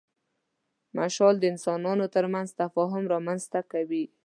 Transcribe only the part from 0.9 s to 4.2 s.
مشال د انسانانو تر منځ تفاهم رامنځ ته کوي.